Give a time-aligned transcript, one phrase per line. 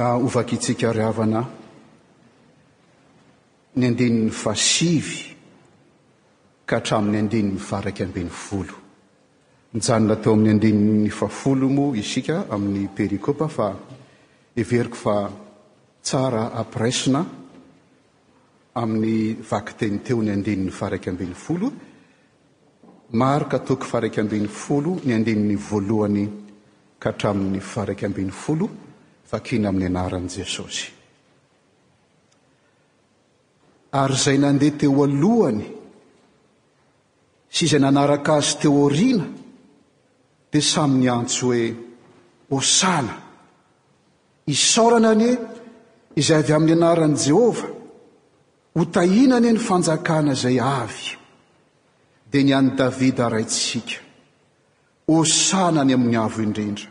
[0.00, 1.40] Ah, ovakyitsika riavana
[3.78, 5.18] ny andinin'ny fasivy
[6.66, 8.74] ka hatramin'ny andini'ny faraiky ambeny folo
[9.74, 13.68] nyjanona teo amin'ny andini'ny fafolo mo isika amin'ny perikopa fa
[14.60, 15.16] iveriko fa
[16.06, 17.20] tsara ampiresina
[18.80, 19.14] amin'ny
[19.50, 21.68] vaky teny teo ny andinin'ny faraiky ambin'ny folo
[23.20, 26.24] marika toko faraikambin'ny folo ny andinin'ny voalohany
[27.02, 28.68] ka hatramin'ny faraiky ambin'ny folo
[29.30, 30.86] fakiana amin'ny anaran' jesosy
[34.00, 35.64] ary izay nandehateo alohany
[37.54, 39.26] sy izay nanaraka azy te orina
[40.50, 41.64] dia samy 'ny antso hoe
[42.56, 43.14] osana
[44.54, 45.36] isorana any oe
[46.20, 47.66] izay avy amin'ny anaran'i jehova
[48.76, 51.06] hotahinany e ny fanjakana izay avy
[52.30, 53.98] dia ny any davida raitsika
[55.16, 56.88] osana any amin'ny avo indrindra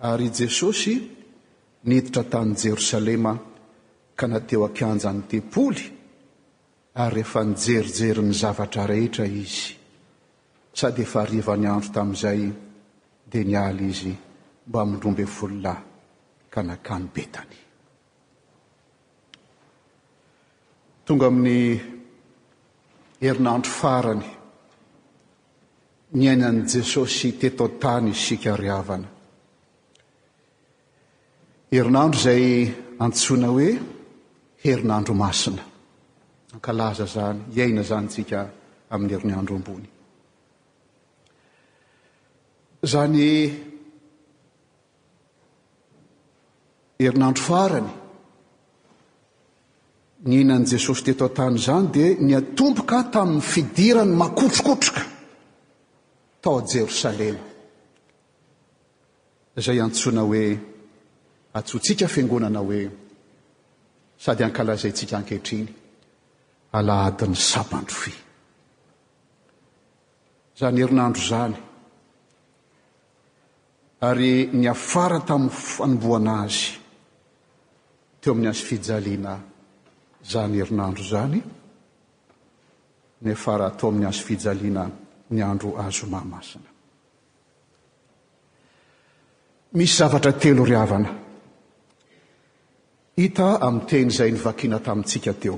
[0.00, 1.16] ary jesosy
[1.82, 3.38] niditra tany jerosalema
[4.14, 5.82] ka nateo a-kianjany tepoly
[6.94, 9.74] ary rehefa nijerijery ny zavatra rehetra izy
[10.78, 12.42] sady efa ariva ny andro tamin'izay
[13.30, 14.12] dia nialy izy
[14.68, 15.84] mba mindromby folonahy
[16.52, 17.60] ka nakany betanya
[21.04, 21.78] tonga amin'ny
[23.20, 24.26] herinandro farany
[26.16, 29.17] ni ainan' jesosy teto-tany iysikariavana
[31.72, 33.78] herinandro zay antsoina hoe
[34.64, 35.62] herinandro masina
[36.54, 38.40] ankalaza zany iaina zany tsika
[38.90, 39.88] amin'ny herinandro ambony
[42.92, 43.22] zany
[47.00, 47.90] herinandro farany
[50.24, 55.02] ny hihnan' jesosy tito a-tany izany dia ny atompoka tamin'ny fidirany makotrokotroka
[56.42, 57.44] tao jerosalema
[59.64, 60.44] zay antsoina hoe
[61.54, 62.90] atsotsika fiangonana hoe
[64.18, 65.68] sady ankalazaintsika ankehitriny
[66.72, 68.12] ala adiny sapndroy
[70.58, 71.54] zany herinandro zany
[74.08, 76.64] ary ny afara tamin'ny fanomboana azy
[78.20, 79.34] teo amin'ny azo fijaliana
[80.32, 81.38] zany herinandro zany
[83.22, 84.84] ny afara atao amin'ny azo fijaliana
[85.32, 86.70] ny andro azo mahamasina
[89.74, 91.10] misy zavatra telo ry avana
[93.18, 95.56] hita ami'yteny izay nyvakina tamintsika teo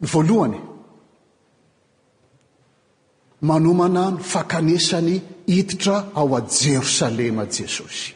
[0.00, 0.58] ny voalohany
[3.48, 5.16] manomana ny fakanesany
[5.50, 8.12] hititra ao a jerosalema jesosy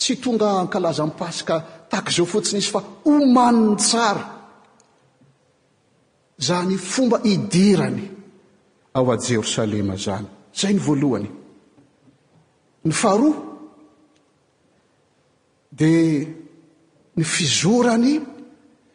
[0.00, 1.56] tsy tonga ankalazampaska
[1.90, 4.24] taky izao fotsiny izy fa homaniny tsara
[6.46, 8.04] zany fomba hidirany
[8.96, 10.28] ao a jerosalema zany
[10.60, 11.28] zay ny voalohany
[12.84, 13.49] ny fahroa
[15.70, 16.26] dia
[17.14, 18.18] ny fizorany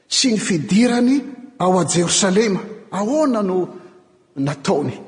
[0.08, 1.16] sy ny fidirany
[1.58, 2.60] ao a jerosalema
[2.90, 3.68] ahoana no
[4.36, 5.00] nataony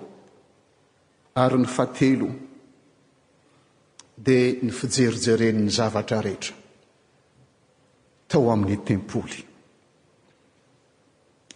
[1.36, 2.30] ary ny fatelo
[4.16, 6.56] dia ny fijerijereniny zavatra rehetra
[8.28, 9.40] tao amin'ny tempoly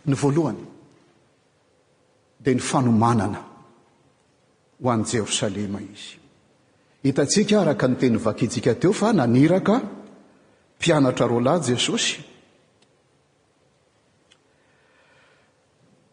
[0.06, 0.66] ny voalohany
[2.44, 3.42] dia ny fanomanana
[4.82, 6.20] ho an'ny jerosalema izy
[7.04, 9.82] hitatsika araka nyteny vakijika teo fa naniraka
[10.82, 12.18] mpianatra roalahy jesosy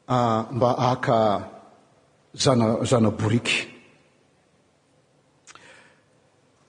[0.09, 1.49] ah, mba aka
[2.37, 3.57] zana zanaboriky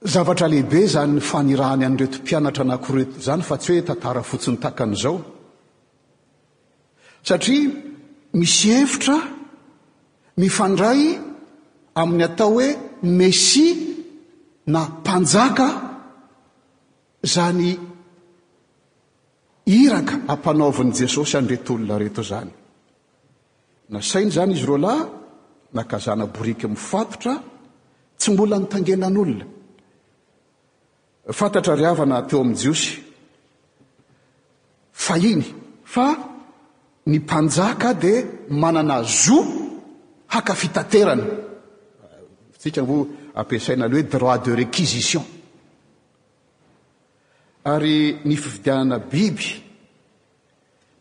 [0.08, 5.16] zavatra lehibe zany n fanirany an'dreto mpianatra nakoreto zany fa tsy hoe tantara fotsiny takan'izao
[7.28, 7.72] satria
[8.40, 9.18] misy hevitra
[10.40, 11.02] mifandray
[12.00, 12.68] amin'ny atao hoe
[13.18, 13.68] mesi
[14.74, 15.68] na mpanjaka
[17.24, 17.78] zany
[19.66, 22.50] iraka ampanaoviny jesosy andretyolona reto zany
[23.90, 25.03] nasainy zany izy roa lahy
[25.74, 27.41] nakazana boriky mifatotra
[28.18, 29.46] tsy mbola nitangenan'olona
[31.39, 32.92] fantatra ry avana teo amn'n jiosy
[34.94, 35.44] fahiny
[35.83, 36.07] fa
[37.06, 39.39] ny mpanjaka dia manana zo
[40.33, 41.24] hakafitaterany
[42.60, 42.98] tsika vo
[43.42, 45.24] apiasaina aleh hoe droit de réquisition
[47.65, 49.47] ary ny fividianana biby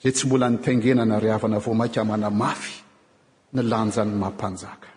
[0.03, 2.73] zay tsy mbola nitengenana ry avana vao mainka hmana mafy
[3.55, 4.91] nylanja ny mampanjaka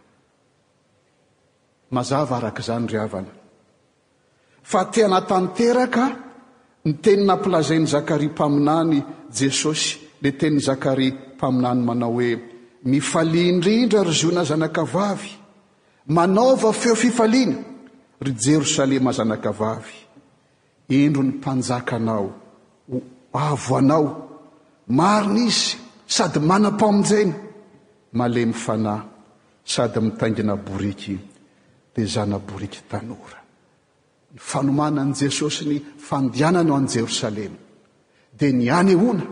[1.96, 3.34] mazava araka izany ry avana
[4.72, 6.06] fa teana tanteraka
[6.86, 8.98] ny teninampilazain'ny zakaria mpaminany
[9.38, 9.90] jesosy
[10.22, 12.30] la teniny zakaria mpaminany manao hoe
[12.92, 15.32] mifalindrindra ryzona zanakavavy
[16.18, 17.58] manaova feo fifaliana
[18.26, 19.96] ry jerosalema zanakavavy
[21.00, 22.30] indro ny mpanjaka nao
[22.92, 22.98] o
[23.38, 24.08] avoanao
[25.00, 25.76] marina izy
[26.16, 27.34] sady manam-pao aminjena
[28.20, 29.04] malemy fanahy
[29.74, 31.16] sady mitaingina boriky
[31.96, 33.40] de zanaboriky tanora
[34.34, 35.78] ny fanomanan' jesosy ny
[36.08, 37.60] fandianany hoan' jerosalema
[38.38, 39.26] dia ny any oana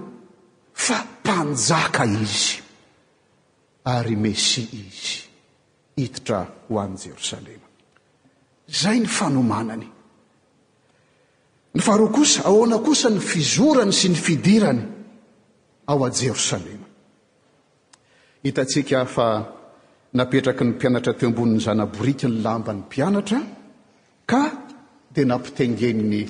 [0.84, 2.56] fa mpanjaka izy
[3.96, 5.16] ary mesi izy
[6.00, 7.68] hititra ho an jerosalema
[8.82, 9.88] zay ny fanomanany
[11.74, 14.82] ny faharoa kosa ahoana kosa ny fizorany sy ny fidirany
[15.88, 16.88] ao a jerosalema
[18.44, 19.28] hitatsika fa
[20.18, 23.40] napetraky ny mpianatra teo ambonin'ny zanaborika ny lamba ny mpianatra
[24.32, 24.42] ka
[25.14, 26.22] dia nampitengeniny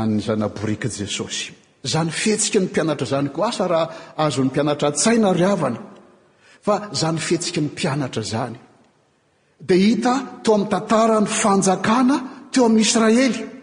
[0.00, 1.50] an'ny zanaborika jesosy
[1.92, 3.86] zany fihetsika ny mpianatra zany ko asa raha
[4.24, 5.78] azony mpianatra tsaina ry avany
[6.64, 8.54] fa zany fhetsiky ny mpianatra zany
[9.66, 10.14] dia hita
[10.46, 12.16] to amin'ny tantara ny fanjakana
[12.54, 13.53] teo amin'nyisraely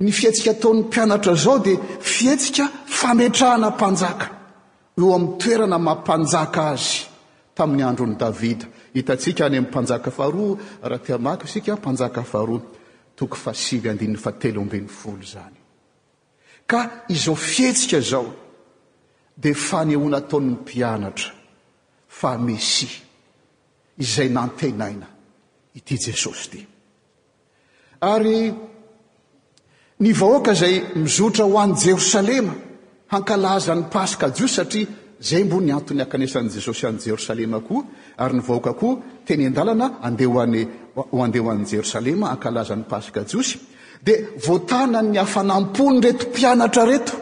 [0.00, 2.64] ny fihetsika taon'ny mpianatra zao dea fietsika
[3.00, 4.26] fametrahana mpanjaka
[4.98, 6.96] eo amin'ny toerana mampanjaka azy
[7.56, 8.66] tamin'ny androny davida
[8.96, 10.56] hitatsika any amin'nmpanjaka faharoa
[10.90, 12.62] raha tia mako isika mpanjaka faharoa
[13.18, 15.56] toko fasivy andininy fa telo ambin'ny folo zany
[16.66, 18.26] ka izao fietsika zao
[19.42, 21.30] dia fanehoana ataonyy mpianatra
[22.18, 22.90] fa mesia
[23.98, 25.06] izay nantenaina
[25.74, 26.66] ity jesosy ty
[28.12, 28.54] ary
[30.02, 32.52] ny vahoaka izay mizotra ho an'ny jerosalema
[33.12, 34.86] hankalaza ny paska jiosy satria
[35.28, 37.82] zay mbo ny anton'ny akanisan'i jesosy any jerosalema koa
[38.24, 38.94] ary ny vahoaka koa
[39.26, 43.54] teny an-dalana andeoanoandeha ho any jerosalema hankalaza ny paska josy
[44.06, 44.16] dia
[44.46, 47.12] voatana ny hafanampony reto mpianatra reto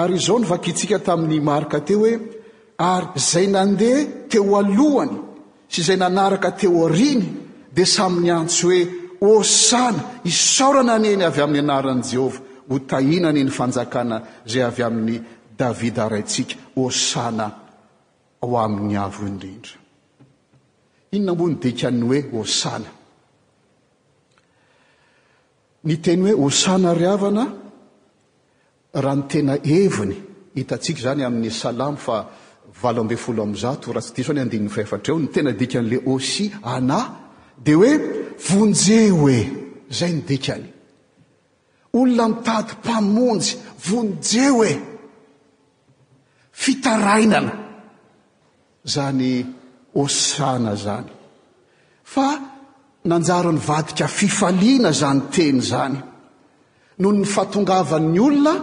[0.00, 2.14] ary izao ny vakitsika tamin'ny marka teo hoe
[2.94, 4.00] ary zay nandeha
[4.30, 5.14] teo alohany
[5.72, 7.24] sy izay nanaraka teo ariny
[7.76, 8.80] di samy ny antsy hoe
[9.24, 12.38] osana isorana aneny avy amin'ny anaran' jehova
[12.70, 14.18] hotahinanyny fanjakana
[14.50, 15.18] zay avy amin'ny
[15.58, 16.54] davida raitsika
[16.84, 17.46] osana
[18.42, 19.74] ho amin'ny avoindrindra
[21.14, 22.90] ino nambony dikany hoe osana
[25.86, 27.44] ny teny hoe osana riavana
[29.04, 30.16] raha ny tena eviny
[30.56, 32.16] hitantsika zany amin'ny salamo fa
[32.82, 36.44] valoambe folo am'zato raha tsy ti soany andinny fahefatra o ny tena dikan'le osi
[36.76, 36.98] ana
[37.64, 37.92] dia hoe
[38.40, 39.40] vonjeho e
[39.90, 40.68] zay nydikaly
[41.94, 43.50] olona mitaty mpamonjy
[43.88, 44.72] vonjeo e
[46.52, 47.52] fitarainana
[48.92, 49.30] zany
[50.02, 51.08] osana zany
[52.12, 52.26] fa
[53.10, 55.98] nanjarony vadika fifaliana zany teny zany
[56.98, 58.54] noho ny fahatongavan'ny olona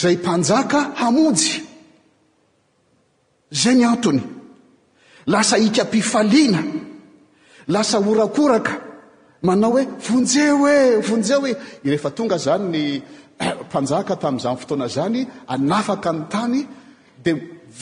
[0.00, 1.52] zay mpanjaka hamonjy
[3.60, 4.22] zay ny antony
[5.32, 6.60] lasa hikam-pifaliana
[7.68, 8.72] lasa orakoraka
[9.42, 11.52] manao hoe vonje hoe vonje hoe
[11.84, 13.02] irehefa tonga zany ny
[13.40, 15.20] eh, mpanjaka tami'izany fotoana zany
[15.54, 16.60] anafaka ny tany
[17.24, 17.32] de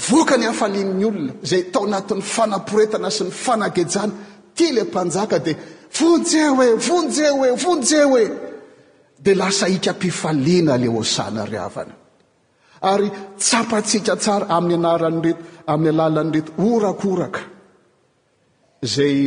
[0.09, 4.13] voka ny afalinny olona zay tao anatin'ny fanaporetana sy ny fanagejana
[4.57, 5.53] ty le mpanjaka de
[6.01, 8.25] vonje hoe vonjehoe vonje hoe
[9.25, 11.95] de lasa ika-pifaliana le osana ryavana
[12.91, 13.09] ary
[13.41, 15.43] tsampatsiaka tsara amin'ny anarany reto
[15.73, 17.41] amin'ny alalany reto orakoraka
[18.95, 19.19] zay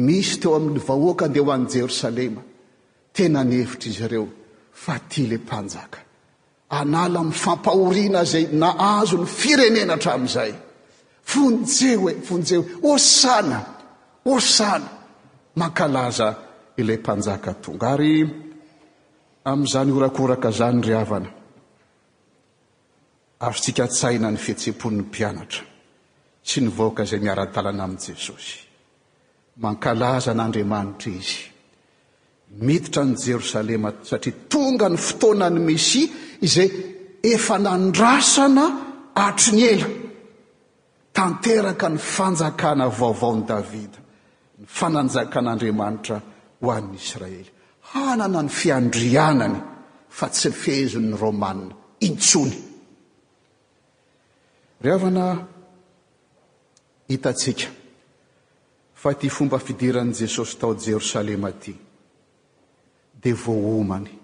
[0.00, 2.42] misy teo amin'ny vahoaka andehaho any jerosalema
[3.14, 4.26] tena nyevitra izy ireo
[4.82, 5.98] fa tya ilay mpanjaka
[6.78, 10.52] anala ami'ny fampahoriana zay na azo ny firenenatra amin'izay
[11.32, 13.58] vonje hoe vonjehoe osana
[14.34, 14.88] osana
[15.60, 16.28] mankalaza
[16.80, 18.14] ilay mpanjaka tonga ary
[19.50, 21.30] amin'izany orakoraka zany ry avana
[23.46, 25.62] azontsika tsaina ny fihetsepon'ny mpianatra
[26.48, 28.71] sy nyvahoaka zay miaratalana amin' jesosy
[29.60, 31.40] mankalaza n'andriamanitra izy
[32.66, 36.08] miditra ny jerosalema satria tonga ny fotoanany mesia
[36.46, 36.64] iz a
[37.34, 38.64] efa nandrasana
[39.26, 39.88] atri ny ela
[41.16, 43.98] tanteraka ny fanjakana vaovaony davida
[44.60, 46.16] ny fananjakan'andriamanitra
[46.60, 47.48] ho an'nyisiraely
[47.90, 49.58] hanana ny fiandrianany
[50.16, 51.74] fa tsy ny fehezin'ny romania
[52.08, 52.56] intsony
[54.82, 55.24] ry avana
[57.08, 57.68] hitatsika
[59.02, 61.74] fa ty fomba fidiran' jesosy tao jerosalema aty
[63.22, 64.14] dia voaomany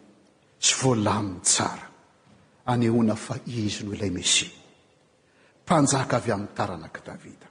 [0.66, 1.86] sy voalamin'ny tsara
[2.72, 4.50] anehoana fa izy no ilay mesia
[5.64, 7.48] mpanjaka avy amin'ny taranak' davida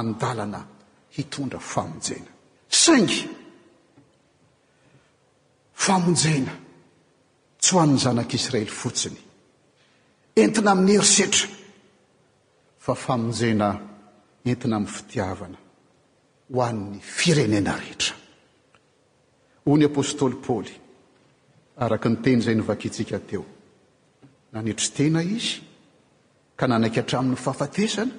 [0.00, 0.60] andalana
[1.16, 2.30] hitondra famonjena
[2.82, 3.18] saingy
[5.86, 6.54] famonjena
[7.60, 9.20] tsy ho an'ny zanak'israely fotsiny
[10.42, 11.48] entina amin'ny herisetra
[12.84, 13.68] fa famonjena
[14.50, 15.63] entina amin'ny fitiavana
[16.54, 18.14] ho an'ny firenena rehetra
[19.66, 20.70] ho ny apôstôly paly
[21.84, 23.42] araka nyteny izay novakitsika teo
[24.54, 25.54] nanetry tena izy
[26.58, 28.12] ka nanaikyhatramin'ny fahafatesana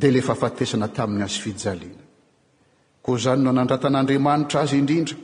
[0.00, 2.04] dia ile fafatesana tamin'ny azy fijaliana
[3.04, 5.16] koa izany no nandratan'andriamanitra azy indrindra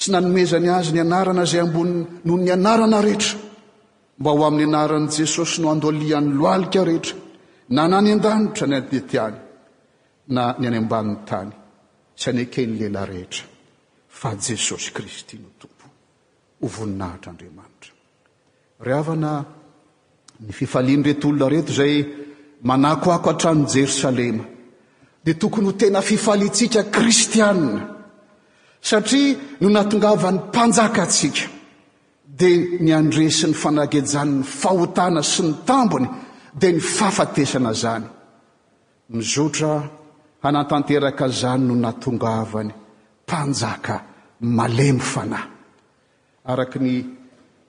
[0.00, 1.92] sy nanomezany azy ny anarana izay ambony
[2.26, 3.36] noho ny anarana rehetra
[4.18, 7.14] mba ho amin'ny anaran'i jesosy no andoalian'ny loalika rehetra
[7.76, 9.36] na nany an-danitra ny adetiany
[10.34, 11.50] na ny any ambanin'ny tany
[12.20, 13.46] s any ekeny lehila rehetra
[14.20, 15.86] fa jesosy kristy no tompo
[16.60, 17.92] ho voninahitra andriamanitra
[18.86, 19.32] ryhavana
[20.46, 21.94] ny fifalian-retolona reto izay
[22.68, 24.44] manako ako hatrano jerosalema
[25.24, 27.74] dia tokony ho tena fifalintsika kristianna
[28.88, 31.44] satria nonatongava n'ny mpanjakantsika
[32.40, 32.56] dia
[32.88, 36.06] nyandresyn'ny fanagejanny fahotana sy ny tambony
[36.60, 38.06] dia ny faafatesana zany
[39.16, 39.72] mizotra
[40.42, 42.72] hanatanteraka izany no natongavany
[43.26, 43.94] mpanjaka
[44.40, 45.48] malemy fanahy
[46.50, 46.92] araka ny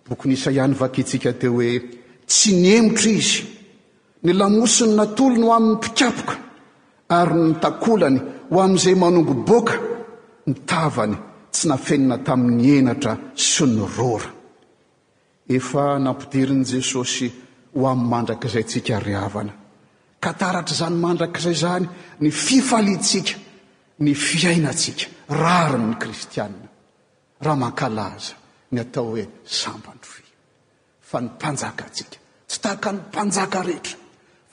[0.10, 1.74] bokonisa ihany vaketsika teo hoe
[2.30, 3.40] tsy nyemotra izy
[4.24, 6.36] ny lamosony natolo ny o amin'ny mpikapoka
[7.18, 8.20] ary n nitakolany
[8.52, 9.76] ho amin'izay manongo boaka
[10.48, 11.16] nitavany
[11.54, 13.14] tsy nafenina tamin'ny enatra
[13.52, 14.30] sy nyrora
[15.58, 17.28] efa nampidiryn' jesosy
[17.76, 19.54] ho amin'ny mandraka izay ntsika ry avana
[20.22, 23.40] kataratra izany mandrakizay zany ny fifalitsika
[24.00, 25.06] ny fiainatsika
[25.42, 26.70] rarin ny kristianina
[27.42, 28.36] raha mankalaza
[28.72, 30.24] ny atao hoe sambando fi
[31.10, 33.98] fa ny mpanjakatsika tsy tahaka ny mpanjaka rehetra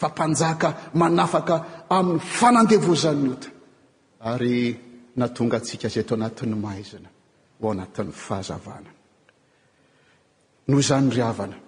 [0.00, 0.68] fa mpanjaka
[1.00, 1.54] manafaka
[1.98, 3.48] amin'ny fanandevozan'ny ota
[4.32, 4.76] ary
[5.20, 7.08] natonga atsika izay to anatin'ny maaizina
[7.60, 8.90] o anatin'ny fahazavana
[10.68, 11.58] noho zany ry avana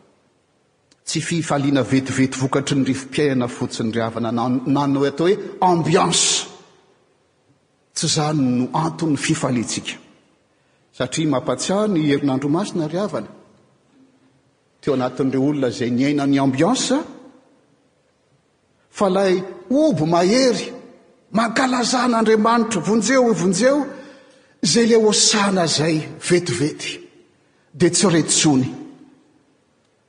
[1.11, 5.39] tsy fifaliana vetivety vokatry ny rifom-piahana fotsiny ry avana nana hoe atao hoe
[5.69, 6.47] ambianse
[7.97, 9.95] tsy zany no antony fifalitsika
[10.99, 13.31] satria mampatsiah ny herinandromasina ry avana
[14.81, 16.97] teo anatin'ileo olona zay ny ainany ambiansa
[18.99, 19.37] fa lahy
[19.85, 20.65] obo mahery
[21.37, 23.79] mankalazan'andriamanitra vonjeho vonjeo
[24.73, 25.97] zay le osana zay
[26.31, 26.91] vetivety
[27.79, 28.71] dia tsy reti sony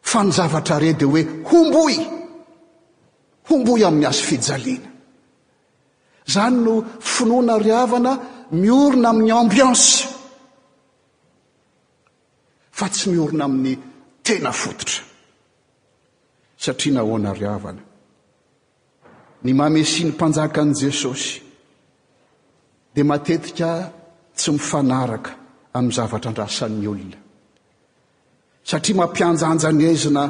[0.01, 1.95] fa ny zavatra re dia hoe homboy
[3.49, 4.89] homboy amin'ny azy fijaliana
[6.27, 6.73] izany no
[7.13, 8.13] finoana ryavana
[8.51, 10.05] miorona amin'ny ambiansy
[12.77, 13.77] fa tsy miorina amin'ny
[14.25, 15.03] tena fototra
[16.63, 17.81] satria nahoana ryhavana
[19.45, 21.31] ny mamesiany mpanjaka an' jesosy
[22.93, 23.69] dia matetika
[24.37, 25.31] tsy mifanaraka
[25.77, 27.20] amin'ny zavatra ndrasan'ny olona
[28.69, 30.23] satria mampianjaanjany ezina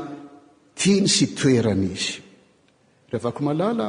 [0.80, 2.18] tiany sy toerany izy
[3.12, 3.88] rehafako malala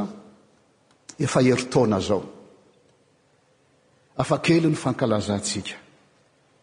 [1.25, 2.23] efa heri-taona zao
[4.23, 5.77] afakely ny fankalazantsika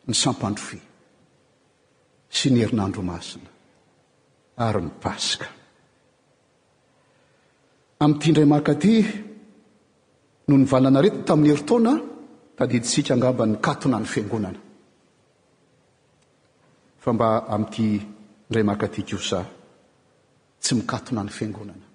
[0.07, 0.79] ny sampandrofi
[2.37, 3.49] sy ny herinandromasina
[4.67, 5.47] ary ny paska
[8.03, 8.93] amin'ity indray maka aty
[10.47, 11.93] no nyvalana reti tamin'ny heri-taona
[12.57, 14.59] tadidisika angamba ny katona ny fiangonana
[16.99, 17.87] fa mba amity
[18.47, 19.41] indray maka ty kosa
[20.61, 21.87] tsy mikatona ny fiangonana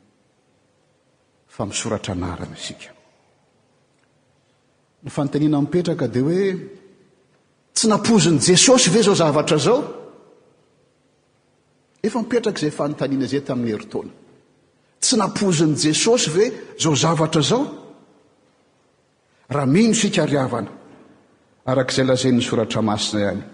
[1.55, 2.91] fa misoratra narana isika
[5.05, 6.49] ny fantaina mipetraka di hoe
[7.75, 9.79] tsy napozi ny jesosy ve zao zavatra zao
[12.03, 14.13] efa mipetraka izay fanotanina izay tamin'ny heri tona
[15.03, 16.47] tsy napozi ny jesosy ve
[16.83, 17.63] zao zavatra zao
[19.53, 20.71] raha mino sikaryavana
[21.71, 23.45] arak'izay lazany nysoratra masina hany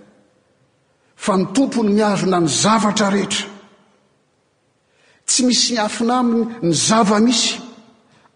[1.25, 3.47] fa ny tompony miazona ny zavatra rehetra
[5.29, 7.59] tsy misy y hafina aminy ny zavamisy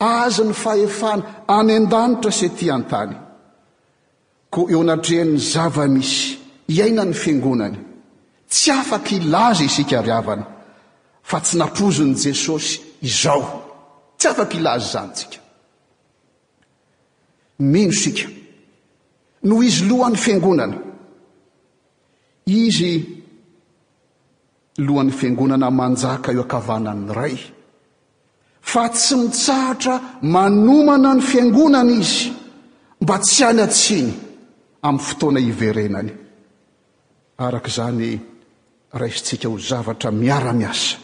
[0.05, 3.15] aza ny fahefana any an-danitra se tỳ an-tany
[4.53, 6.37] koa eo anatren'ny zava misy
[6.77, 7.79] iainany fangonany
[8.53, 10.45] tsy afaky ilaza isika ry avana
[11.31, 12.75] fa tsy napozony jesosy
[13.09, 13.45] izao
[14.19, 15.39] tsy afaky ilaza izany tsika
[17.59, 18.27] mino isika
[19.49, 20.94] noho izy lohan'ny fangonana
[22.47, 23.05] izy
[24.79, 27.37] lohan'ny fiangonana manjaka io akavanany ray
[28.61, 32.31] fa tsy mitsahatra manomana ny fiangonana izy
[33.03, 34.11] mba tsy anatsiny
[34.87, 36.11] amin'ny fotoana iverenany
[37.45, 38.21] araka izany
[39.01, 40.99] raisintsika ho zavatra miara-miasa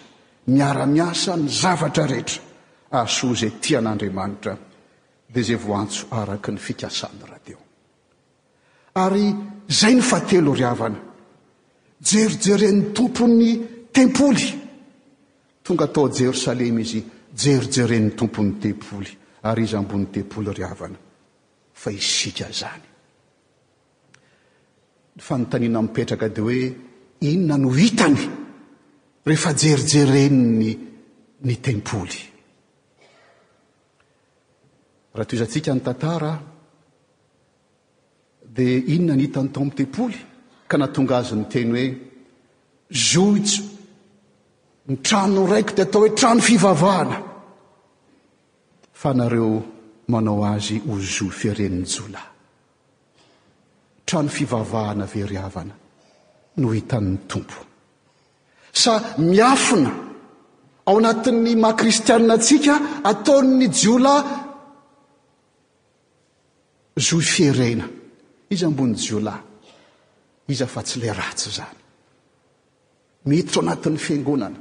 [0.54, 2.40] miara-miasa ny zavatra rehetra
[3.00, 4.54] asoa izay tian'andriamanitra
[5.32, 7.60] dia zay voantso araka ny fikasany rahateo
[9.04, 9.26] ary
[9.72, 11.08] izay ny faatelo ryavana
[12.00, 13.60] jerijeren'ny tompony
[13.92, 14.50] tempoly
[15.62, 17.02] tonga atao jerosalema izy
[17.38, 19.10] jerijereniny tompon'ny tempoly
[19.42, 20.96] ary izy ambony tempoly ry avana
[21.72, 22.84] fa isika zany
[25.20, 26.74] fanontaniana mipetraka di hoe
[27.20, 28.20] inona no hitany
[29.24, 30.78] rehefa jerijereniny
[31.42, 32.18] ny tempoly
[35.12, 36.34] raha to izantsika ny tantara
[38.54, 40.29] dia inona ny hitany tao amn'y tempoly
[40.70, 41.84] ka nahatonga azy ny teny hoe
[43.08, 43.62] zoitso
[44.88, 47.16] ny trano raiko dia atao hoe trano fivavahana
[49.00, 49.50] fa nareo
[50.12, 52.26] manao azy ho zoy ferenny jolay
[54.06, 55.74] trano fivavahana veriavana
[56.60, 57.58] no hitan'ny tompo
[58.82, 58.92] sa
[59.30, 59.90] miafina
[60.88, 62.74] ao anatin'ny maha-kristiana antsika
[63.10, 64.22] atao'ny jolay
[67.06, 67.86] zoi ferena
[68.54, 69.34] izy ambony jiola
[70.50, 71.78] iza fa tsy ilay ratsy zany
[73.28, 74.60] mititra anatin'ny fiangonana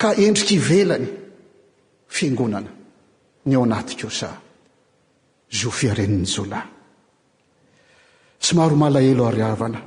[0.00, 1.06] ka endriky ivelany
[2.16, 2.70] fiangonana
[3.48, 4.30] ny o anaty kosa
[5.60, 6.66] zofiareniny jolay
[8.46, 9.80] sy maro malahelo ariavana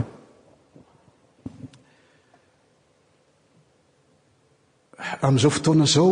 [5.25, 6.11] amin'izao fotoana zao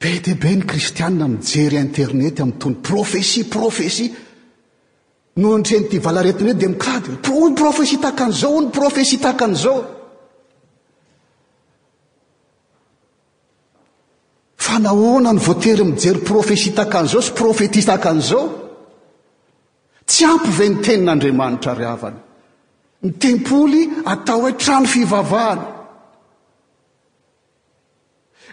[0.00, 4.10] be tebe ny kristiana mijery internet amin'ny tony profesia profesia
[5.40, 9.76] noantreny ty vala retinreny di mikady o ny profesi takan'izao ho ny profesi takan'izao
[14.64, 18.42] fa nahoana ny voatery mijery profesie takan'izao sy profeti takan'izao
[20.08, 22.18] tsy ampy va ntenin'andriamanitra ryavany
[23.04, 25.64] ny tempoly atao hoe trano fivavahana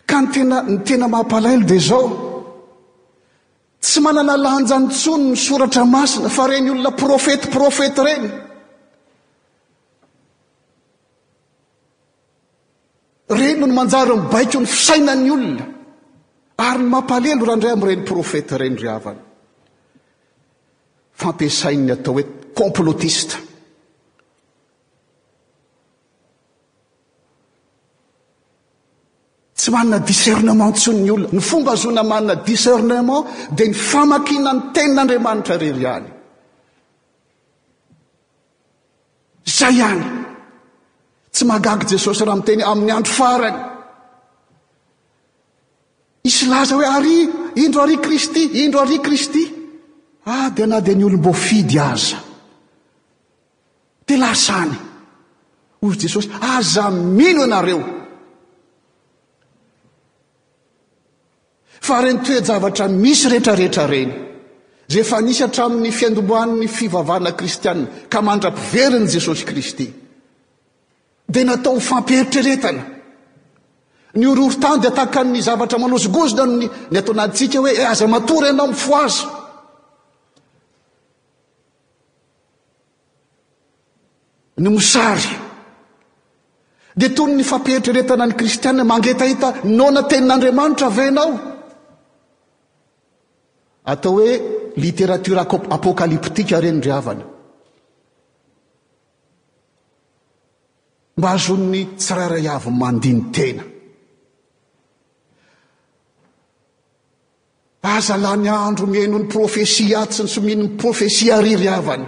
[0.09, 2.05] ka ny tena ny tena mahampalelo de zao
[3.85, 8.25] tsy manana lanjany tsony ny soratra masina fa reny olona profety profety reny
[13.39, 15.65] reno ny manjary nbaiko ny fisainany olona
[16.67, 19.21] ary ny mampalelo raha indray ami'reny profety ireny ry havany
[21.21, 22.25] fampiasainy atao hoe
[22.57, 23.35] complôtiste
[29.65, 34.59] tsy manna discernement ntsony ny olona ny fomba azona manina discernement di ny famakina ny
[34.77, 36.05] tenin'andriamanitra rery any
[39.57, 40.03] zay ihany
[41.33, 43.57] tsy magagy jesosy raha miteny amin'ny andro farany
[46.29, 47.17] isy laza hoe ary
[47.65, 49.43] indro ary kristy indro ary kristy
[50.31, 52.19] ah di na dia ny olombo fidy aza
[54.07, 54.75] te lasany
[55.85, 56.83] ozy jesosy aza
[57.19, 57.94] mino ianareo
[61.85, 64.11] fa reny toejavatra misy rehetrarehetra reny
[64.91, 69.87] zay efa nisy hatramin'ny fiandomboannn'ny fivavahna kristianna ka mandra-piverin' jesosy kristy
[71.33, 72.81] dea natao fampeeritreretana
[74.19, 76.43] ny orortany de tahakany zavatra manozogozna
[76.91, 79.23] ny ataonantsika hoe eh, aza matora ianao mifoaza
[84.61, 85.31] ny mosary
[87.01, 89.47] de tony ny fampieritreretana ny kristianna mangetahita
[89.79, 91.53] nona tenin'andriamanitra vnao
[93.85, 94.39] atao hoe
[94.77, 95.41] literatora
[95.77, 97.25] apokaliptika reny ry avana
[101.17, 103.63] mba azon ny tsararay avo mandiny tena
[107.95, 112.07] azala ny andro mihaino 'ny profesia atsiny somihinony profesia ary ry avana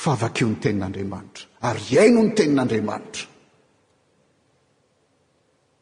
[0.00, 3.24] fa avakeo ny tenin'andriamanitra ary ihaino ny tenin'andriamanitra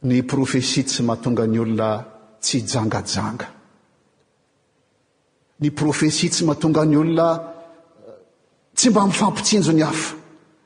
[0.06, 2.04] ny profesia tsy mahatonga ny olona
[2.40, 3.46] tsy jangajanga
[5.60, 7.44] ny profesia tsy mahatonga ny olona eh,
[8.74, 10.14] tsy mba mfampitsinjo ny afa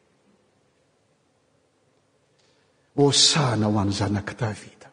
[3.05, 4.89] osana ho an'ny zanaky davida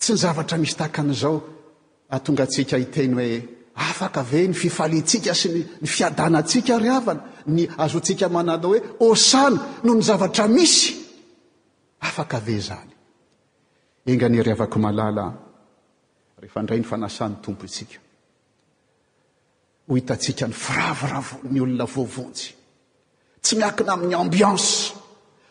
[0.00, 1.36] tsy ny zavatra misy takan'izao
[2.14, 3.36] ahtonga atsika iteny hoe
[3.88, 7.22] afaka ve ny fifalintsika sy ny ny fiadanantsika ry avana
[7.54, 8.78] ny azotsika manadao hoe
[9.10, 11.01] osana noho ny zavatra misy
[12.02, 12.92] afaka ve zany
[14.06, 15.24] engany ery avaky malala
[16.40, 17.98] rehefa ndray ny fanasan'ny tompo itsika
[19.86, 22.48] ho hitatsika ny firavoravo ny olona voavonjy
[23.44, 24.74] tsy miakina amin'ny ambianse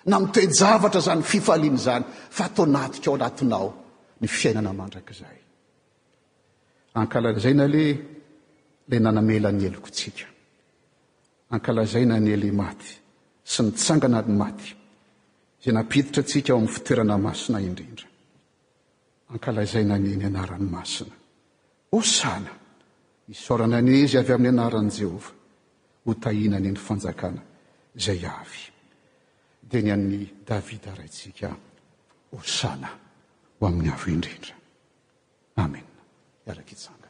[0.09, 2.03] na mitoejavatra zany fifaliany zany
[2.37, 3.67] fa atonatik ao anatinao
[4.21, 5.39] ny fiainana mandrakizay
[7.01, 7.83] ankalazaina le
[8.89, 10.25] lay nanamelaany eliko tsika
[11.55, 12.89] ankalazaina ny ely maty
[13.51, 14.69] sy nitsangana ny maty
[15.63, 18.05] zay napiditra antsika ao amin'ny fitoerana masina indrindra
[19.29, 21.11] ankalazainanny anarany masina
[21.97, 22.51] osana
[23.29, 25.31] isorana ane zy avy amin'ny anaran' jehovah
[26.05, 27.41] hotahina any ny fanjakana
[27.97, 28.61] izay avy
[29.69, 30.17] dia ny any
[30.49, 31.47] davida raintsika
[32.39, 32.89] osana
[33.59, 34.53] ho amin'ny avy indrindra
[35.63, 35.85] amen
[36.47, 37.00] iarak' izany